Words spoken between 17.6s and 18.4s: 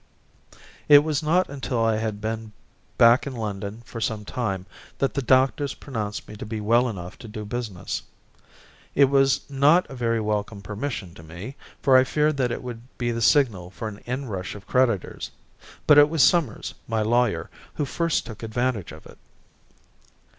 who first